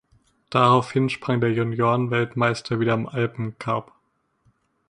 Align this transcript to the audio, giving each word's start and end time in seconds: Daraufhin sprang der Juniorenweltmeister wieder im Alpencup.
Daraufhin 0.49 1.09
sprang 1.09 1.41
der 1.41 1.53
Juniorenweltmeister 1.53 2.79
wieder 2.79 2.95
im 2.95 3.07
Alpencup. 3.07 3.93